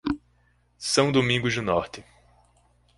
São 0.79 1.11
Domingos 1.11 1.53
do 1.53 1.61
Norte 1.61 2.03